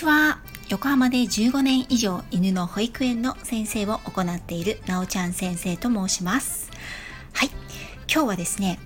[0.00, 0.38] ちは。
[0.70, 6.70] 横浜で15年以上犬の保育園の先生を行っているなおちゃん先生と申します。
[7.34, 7.50] はい。
[8.10, 8.78] 今日はですね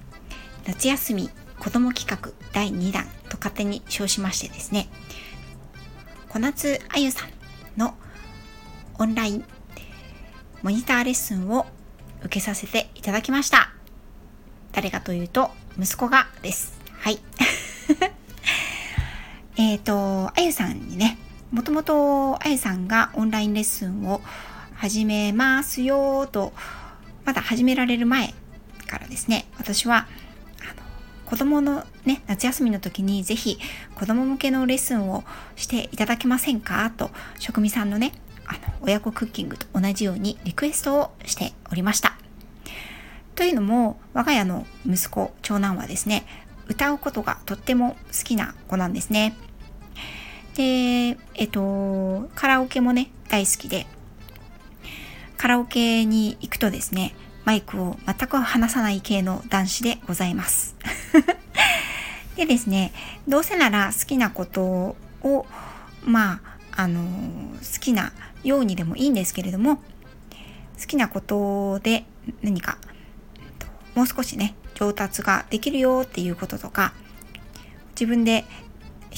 [0.66, 1.30] 夏休み
[1.60, 4.88] 子供企画第2弾と勝手に称しましてですね
[6.30, 7.28] 小夏あゆさん
[7.78, 7.94] の
[8.98, 9.44] オンライン
[10.62, 11.66] モニターレッスンを
[12.20, 13.72] 受けさせていただきました。
[14.72, 16.80] 誰かというと息子がです。
[16.90, 17.20] はい。
[19.72, 21.16] えっとあゆさんにね
[21.50, 24.20] もともとあゆさんがオンラインレッスンを
[24.74, 26.52] 始めますよと
[27.24, 28.34] まだ始められる前
[28.86, 30.06] からですね私は
[30.60, 30.82] あの
[31.24, 33.58] 子供のね、夏休みの時にぜひ
[33.94, 35.24] 子供向けのレッスンを
[35.56, 38.12] していただけませんかと、職味さんのね、
[38.46, 42.18] あの、親子クッキングと同じようにリクエストをしておりました。
[43.36, 46.26] というのも、我が家の息子、長男はですね、
[46.68, 49.34] 歌うことがとっても好きな子なんですね。
[50.54, 53.86] で、えっと、カラオケもね、大好きで、
[55.36, 60.76] カラオケに行くとですね、マイクを全く離さない系の男子でございます。
[62.36, 62.92] でですね、
[63.26, 65.46] どうせなら好きなことを、
[66.04, 66.40] ま
[66.72, 68.12] あ、あの、好きな
[68.44, 69.82] ようにでもいいんですけれども、好
[70.86, 72.04] きなことで
[72.42, 72.78] 何か、
[73.94, 76.94] もう少しね、上達ができるよっていうこととか、
[77.90, 78.44] 自分で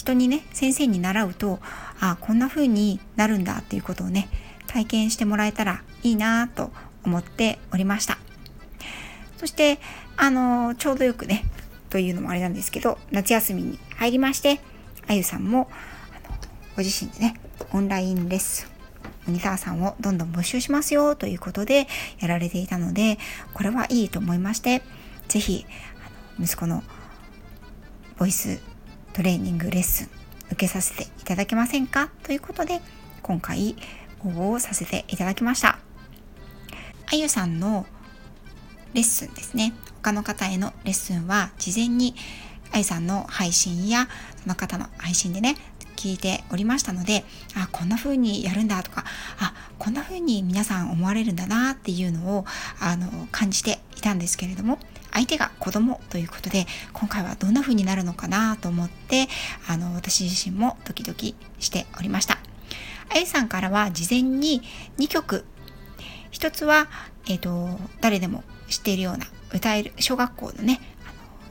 [0.06, 1.58] 人にね、先生に習うと、
[2.00, 4.28] あこんな風になるんだっていうことをね、
[4.68, 6.70] 体験してもらえたらいいなと
[7.04, 8.18] 思っておりました。
[9.36, 9.78] そして、
[10.16, 11.44] あの、ちょうどよくね、
[11.90, 14.60] というのもあれなんですけど、夏休みに入りまして、
[15.08, 15.68] あゆさんも、
[16.10, 16.36] あの
[16.76, 17.40] ご自身でね、
[17.72, 18.66] オンラインレッス
[19.26, 21.88] ン、モニターさんをどんどん募集しますよということで
[22.20, 23.18] やられていたので、
[23.54, 24.82] これはいいと思いまして、
[25.28, 25.66] ぜひ、
[26.38, 26.82] あの息子の
[28.18, 28.60] ボイス
[29.16, 30.08] トレーニングレッスン
[30.48, 32.10] 受けさせていただけませんか？
[32.22, 32.82] ということで、
[33.22, 33.74] 今回
[34.22, 35.78] 応募をさせていただきました。
[37.10, 37.86] あゆさんの
[38.92, 39.72] レッスンですね。
[40.02, 42.14] 他の方へのレッスンは事前に
[42.72, 44.06] あゆさんの配信や
[44.42, 45.56] その方の配信でね、
[45.96, 49.06] 聞いておりましたので、あ、こんな風にやるんだとか、
[49.40, 52.44] あ、こんな風に皆さん思われるんだなっていうのを、
[52.80, 54.78] あの、感じていたんですけれども、
[55.16, 59.28] 相手が子供ということで、今回はどんな風になるのかなと思って、
[59.66, 62.38] あの、私自身もドキドキしておりました。
[63.08, 64.60] あゆさんからは事前に
[64.98, 65.46] 2曲、
[66.32, 66.88] 1つは、
[67.28, 70.82] えっ、ー、と、誰でも知っているような歌える、小学校のね、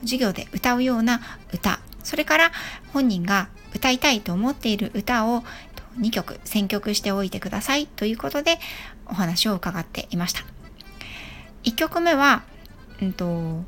[0.02, 1.20] 授業で歌うような
[1.52, 2.52] 歌、それから
[2.92, 5.42] 本人が歌いたいと思っている歌を
[5.98, 8.60] 2曲選曲しておいてくださいということで
[9.06, 10.44] お話を伺っていました。
[11.64, 12.44] 1曲目は、
[13.02, 13.64] うんと、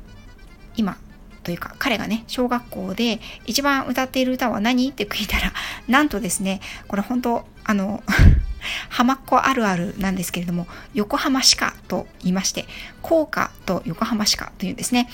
[0.75, 0.97] 今
[1.43, 5.53] というか彼がね、小学校で一番歌っている歌は何って聞いたら、
[5.87, 8.03] なんとですね、これ本当あの
[8.89, 12.65] 浜っ子あるあるなんですけれども、横浜歯科と言いまして、
[13.01, 15.09] 校歌と横浜歯科というんですね。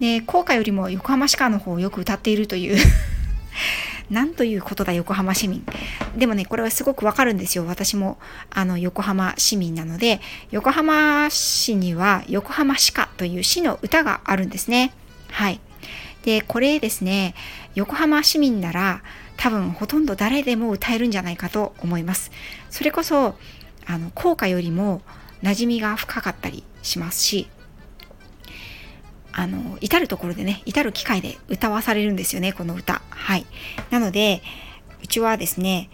[0.00, 2.76] で、校歌よりも横浜歯科の方をよく歌っているという
[4.10, 5.64] なんということだ、横浜市民。
[6.16, 7.66] でもね、これはすごくわかるんですよ。
[7.66, 8.18] 私も、
[8.50, 10.20] あの、横浜市民なので、
[10.50, 14.92] 横浜市には横浜歯科という市の歌があるんですね。
[15.30, 15.60] はい。
[16.24, 17.34] で、これですね、
[17.74, 19.02] 横浜市民なら、
[19.36, 22.30] 多分ほとんど誰でも歌えるんじゃないかと思います。
[22.70, 23.36] それこそ、
[23.86, 25.02] あの、効果よりも
[25.42, 27.48] 馴染みが深かったりしますし、
[29.36, 33.02] あの、至るところでね、至る機会で歌わされるんですよね、この歌。
[33.10, 33.44] はい。
[33.90, 34.42] なので、
[35.02, 35.90] うちはですね、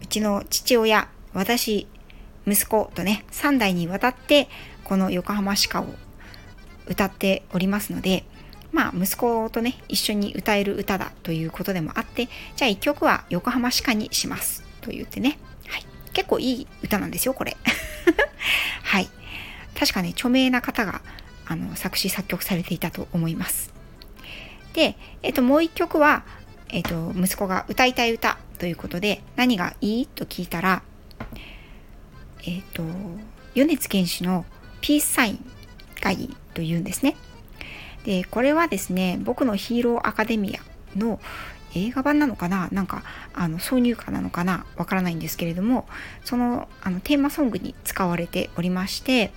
[0.00, 1.88] うちの父親、私、
[2.46, 4.48] 息子とね、3代にわたって、
[4.84, 5.86] この横浜歯科を
[6.86, 8.24] 歌っておりますので、
[8.70, 14.62] まあ、息子とね、一緒に歌える歌だということでもあって、じゃあ1曲は横浜歯科にします。
[14.80, 15.38] と言ってね。
[15.66, 15.86] はい。
[16.12, 17.56] 結構いい歌なんですよ、これ。
[18.84, 19.08] はい。
[19.78, 21.00] 確かね、著名な方が
[21.46, 23.72] あの作詞作曲されていたと思います。
[24.72, 26.24] で、えっと、もう一曲は、
[26.68, 30.82] えっと、息子が歌いたい歌ということで、何がいいと聞いたら、
[32.46, 32.82] えっと、
[33.54, 34.44] 米津玄師の
[34.80, 35.44] ピースサイン
[36.00, 37.16] がいいと言うんですね。
[38.04, 41.20] で、これはですね、僕のヒーローアカデミアの
[41.74, 42.68] 映画版なのかな？
[42.70, 43.02] なんか、
[43.32, 44.66] あの、挿入歌なのかな？
[44.76, 45.88] わからないんですけれども、
[46.24, 49.32] その、あの、テーマソングに使われておりまして、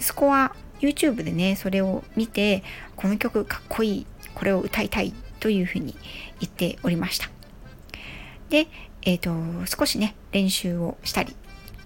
[0.00, 2.62] 息子は YouTube でね、それを見て、
[2.96, 5.94] この曲かっこいい、これを歌いたいというふうに
[6.40, 7.28] 言っておりました。
[8.48, 8.66] で、
[9.02, 11.34] えっ、ー、と、少しね、練習をしたり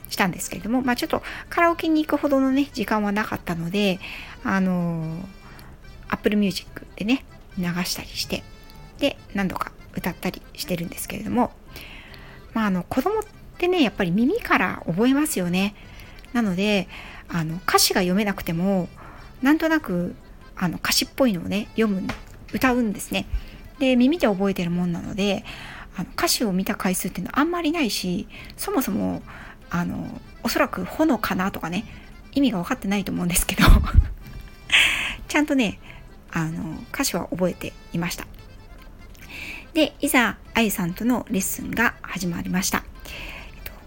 [0.08, 4.00] したんですけれども、まあちょっとカラオケに行くほどのね、時間はなかったので、
[4.42, 5.16] あの、
[6.08, 7.24] Apple Music でね、
[7.58, 8.42] 流したりして、
[8.98, 11.52] で、何度か歌ったりしてるんですけれども、
[12.52, 13.22] まあ、あの子供っ
[13.58, 15.74] てねやっぱり耳から覚えますよね。
[16.34, 16.88] なので
[17.28, 18.88] あの歌詞が読めなくても
[19.40, 20.14] なんとなく
[20.56, 22.02] あの歌詞っぽいのをね読む
[22.52, 23.26] 歌うんですね。
[23.78, 25.44] で耳で覚えてるもんなので
[25.96, 29.22] あの歌詞を見た回数っていうのはあんまりないしそもそも
[29.70, 31.84] あのおそらく「炎かな」とかね
[32.32, 33.62] 意味が分かってないと思うんですけど
[35.26, 35.80] ちゃんとね
[36.30, 38.26] あの歌詞は覚えていました
[39.72, 42.84] でいざあゆさんとのレッスンが始まりました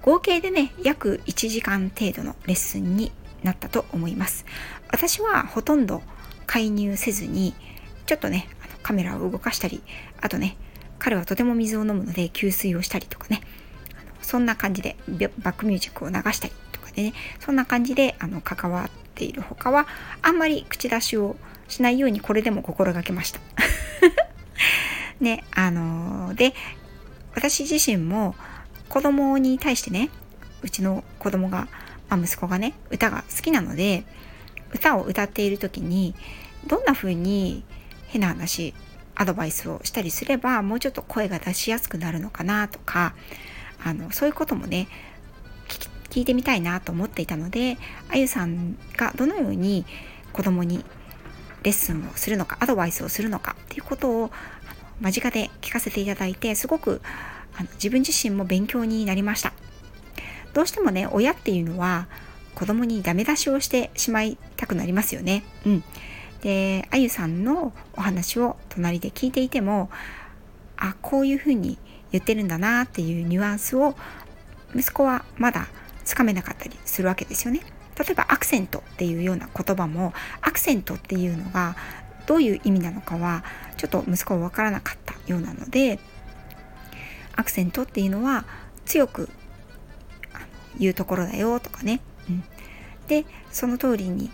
[0.07, 3.11] 合計でね約1時間程度のレッスンに
[3.43, 4.45] なったと思います
[4.89, 6.01] 私はほとんど
[6.45, 7.53] 介入せずに
[8.05, 9.83] ちょっとねあのカメラを動かしたり
[10.21, 10.55] あとね
[10.97, 13.41] 彼はとても水を飲むので給水をしたりとかね
[13.99, 19.87] あのそんな感じでバックミュージックを流したりとかでねそんな感じであの関わっている他は
[20.21, 21.35] あんまり口出しを
[21.67, 23.41] しないようにこれでも心がけました。
[25.19, 26.53] ねあのー、で
[27.35, 28.35] 私自身も
[28.89, 30.09] 子供に対してね
[30.61, 31.67] うちの子供が、
[32.09, 34.03] まあ、息子がね歌が好きなので
[34.73, 36.15] 歌を歌っている時に
[36.67, 37.63] どんな風に
[38.07, 38.73] 変な話
[39.15, 43.13] アドバイスをしたりすればもうちょっと声が出しやすくなるのかなとか
[43.83, 44.87] あのそういうこともね
[46.09, 47.77] 聞いてみたいなと思っていたので
[48.09, 49.85] あゆさんがどのように
[50.33, 50.83] 子供に
[51.63, 54.31] レッスンをするのかアドバイスをするのかっていうことを
[55.01, 57.01] 間近で聞かせていただいてすごく
[57.57, 59.53] あの自分自身も勉強になりました。
[60.53, 62.07] どうしてもね親っていうのは
[62.55, 65.43] 子供にダメ出しをしてしまいたくなりますよね。
[65.65, 65.83] うん。
[66.41, 69.89] であゆさんのお話を隣で聞いていても
[70.77, 71.77] あこういうふうに
[72.11, 73.95] 言ってるんだなっていうニュアンスを
[74.75, 75.67] 息子はまだ
[76.05, 77.61] つかめなかったりするわけですよね。
[77.97, 81.75] 例えばアクセントっていうような言葉もアクセントっていうのが
[82.27, 83.43] どういう意味なのかは
[83.77, 85.99] ちょっと息子は分からなかったようなので
[87.37, 88.45] アクセントっていうのは
[88.85, 89.29] 強く
[90.77, 92.43] 言うところだよとかね、うん、
[93.07, 94.29] でその通りに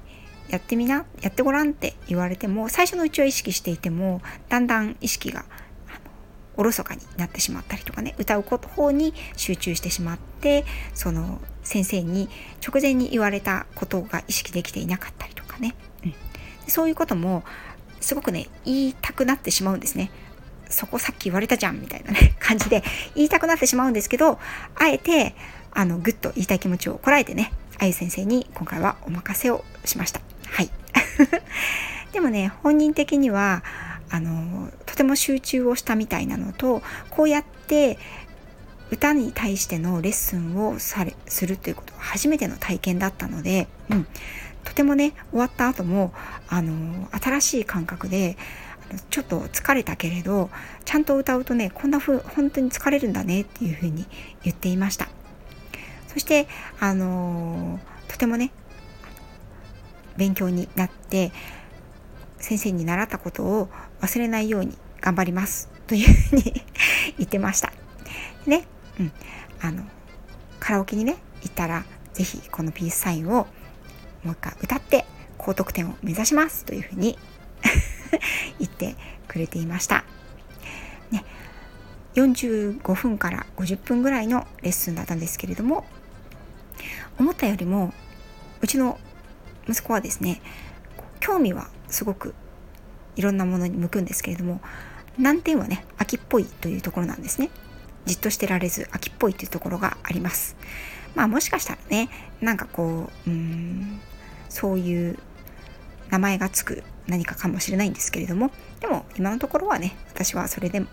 [0.49, 5.45] やってみなやってごらんって言われても最初のうちは意識していてもだんだん意識が
[6.55, 12.29] おろそかになってしまったりとかね歌うこと方に集中してしまってその先生に
[12.65, 15.75] 直前に言われたことが意識できていなかったりとかね、
[16.05, 16.13] うん、
[16.67, 17.43] そういうことも
[17.99, 20.11] すごくね言いたくなってしまうんですね。
[20.73, 22.83] そこさっき言われたじゃんみたいなね感じで
[23.15, 24.39] 言いたくなってしまうんですけど
[24.75, 25.35] あえて
[25.71, 30.21] あのぐっと言いたい気持ちをこらえてねあゆ先生に今回はお任せをしました。
[30.47, 30.69] はい
[32.13, 33.63] でもね本人的には
[34.09, 37.97] あのとても集中をしたみたいなのとこうやって
[38.91, 44.07] 歌に対してのレッスンをされするということは初めての体験だったので、うん、
[44.63, 46.13] とてもね終わった後も
[46.47, 48.37] あの新しい感覚で
[49.09, 50.49] ちょっと疲れたけれど
[50.85, 54.05] ちゃんと歌うとねこんな風本当に疲れるんだねっていうふうに
[54.43, 55.07] 言っていました。
[56.07, 56.47] そして
[56.79, 58.51] あのとてもね
[60.15, 61.31] 勉強になって
[62.37, 63.69] 先生に習ったことを
[64.01, 65.69] 忘れないように頑張ります。
[65.87, 66.43] というふうに
[67.17, 67.73] 言ってました。
[68.45, 68.67] ね、
[68.99, 69.11] うん、
[69.61, 69.83] あの
[70.59, 73.47] カラオケにね行ったら是非このピースサインを
[74.23, 75.05] もう一回歌って
[75.37, 76.65] 高得点を目指します。
[76.65, 77.17] というふうに
[78.59, 78.95] 言って
[79.27, 80.03] くれていました。
[81.11, 81.23] ね、
[82.15, 85.85] 45分から50分ぐらいのレッスンだったんですけれども
[87.19, 87.93] 思ったよりも
[88.61, 88.99] うちの
[89.67, 90.41] 息子はですね
[91.19, 92.33] 興味はすごく
[93.15, 94.59] いろんなものに向くんですけれども
[95.17, 97.49] 難点はね秋っぽいというところなんですね
[98.05, 100.55] じっとしてられず秋っぽいというところがあります
[101.15, 102.09] まあもしかしたらね
[102.41, 103.99] なんかこううん
[104.49, 105.19] そういう
[106.09, 110.87] 名前がつく何かかもしれないんですけれどもでも今のところはね私はそれでも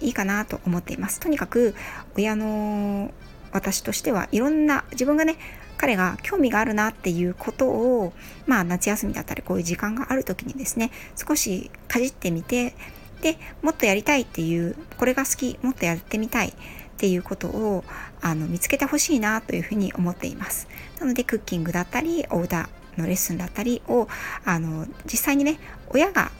[0.00, 1.74] いいかなと思っていますとにかく
[2.16, 3.12] 親の
[3.52, 5.36] 私としてはいろんな自分がね
[5.80, 8.12] 彼が興味があるなっていうことを、
[8.46, 12.74] まあ夏休みだったりこういう時間がある時にですね、少しかじってみて、
[13.22, 16.52] で、もっとやりたいっていう、これが好き、もっとやってみたいっ
[16.98, 17.82] ていうことを
[18.20, 20.68] あの見つけてほしいなというふうに思っています。
[20.98, 22.68] なのでクッキングだったり、お歌
[23.00, 24.08] のレッスンだったりを、
[24.44, 26.30] あの、実際にね、親が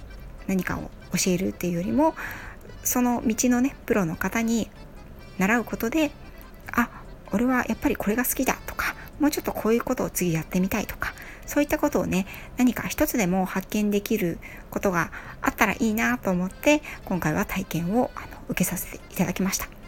[0.46, 2.14] 何かを教えるっていうよりも、
[2.82, 4.70] その道のね、プロの方に
[5.38, 6.10] 習うことで、
[6.72, 6.88] あ、
[7.32, 11.14] 俺はやっぱりこれが好きだとか、もうちょっとこういうことを次やってみたいとか、
[11.46, 12.26] そういったことをね、
[12.56, 14.38] 何か一つでも発見できる
[14.70, 15.10] ことが
[15.42, 19.79] あったらいいなと思って、今回は体験をあの受けさせていただきました。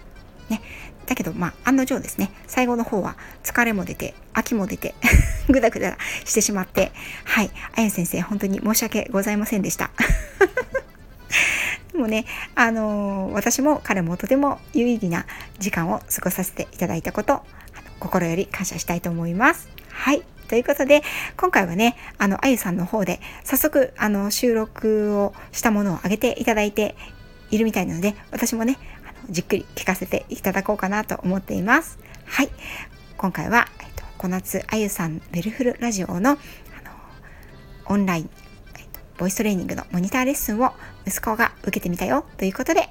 [0.53, 0.61] ね。
[1.07, 4.95] だけど、まあ、案の定ですね、最後の方は疲れも出て、秋も出て
[5.49, 6.93] ぐだぐだしてしまって、
[7.25, 9.91] はい、あや先生、本当に申し訳ございませんでした。
[11.93, 15.27] で もね、あのー、私も彼もとても有意義な
[15.59, 17.43] 時間を過ごさせていただいたこと、
[17.99, 19.69] 心より感謝したいと思います。
[19.91, 20.23] はい。
[20.49, 21.03] ということで、
[21.37, 26.95] 今回はね、あの、あゆさんの方で、早速、あの、収録をしたものを上げていただいて
[27.51, 28.77] いるみたいなので、私もね、
[29.31, 31.99] じっくり聞かせていただこうかなと思っています。
[32.27, 32.51] はい。
[33.17, 36.39] 今回は、えっと、小夏あゆさんベルフルラジオの、あの、
[37.87, 38.31] オンライン、
[38.77, 40.73] えっと、ボイストレーニングのモニターレッスンを
[41.07, 42.89] 息子が受けてみたよということで、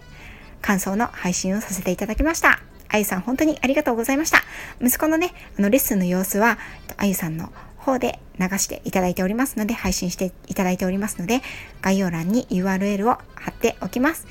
[0.62, 2.62] 感想の配信をさせていただきました。
[2.88, 4.40] あゆさん本当にありがとうございました。
[4.82, 6.58] 息子のね、あのレッスンの様子は、
[6.98, 11.42] あゆさんの方で流していただいておりますので、配信していただいておりますので、
[11.82, 14.28] 概要欄に URL を貼っておきます。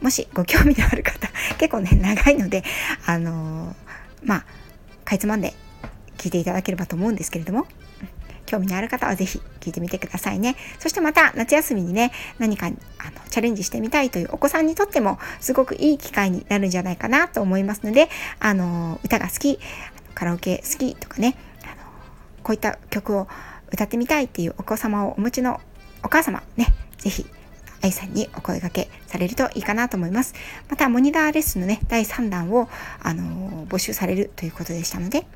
[0.00, 2.64] もしご興味のある方、 結構ね、長いので、
[3.06, 3.74] あのー、
[4.24, 4.44] まあ、
[5.04, 5.54] かいつまんで
[6.18, 7.66] 聞いていただければと思うんですけれども、
[8.46, 10.56] 興味のある方はぜひ聞いてみてくださいね。
[10.78, 12.76] そしてまた夏休みにね、何かあの
[13.30, 18.08] チャレンジしてみたいというお子さんにとってもすごくいい機会になるんじゃないかなと思いますので、
[18.38, 19.58] あの、歌が好き、
[20.14, 21.74] カラオケ好きとかね、あの
[22.42, 23.26] こういった曲を
[23.72, 25.60] 歌ってみたいっていうお子様をお持ちの
[26.02, 26.66] お母様ね、
[26.98, 27.26] ぜひ
[27.84, 30.34] 愛さんにお声掛けされるといいかなと思います。
[30.70, 32.68] また、モニターレッスンのね、第3弾を、
[33.02, 35.26] あの募集されるということでしたので、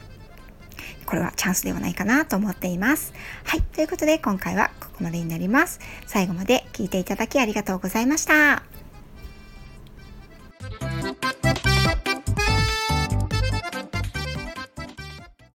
[1.05, 3.13] これはチャンスではないかなと思っています。
[3.45, 3.63] はい。
[3.63, 5.81] ということで今回はここまでになります。
[6.07, 8.68] 最後まで聞いていただきありがとうございました。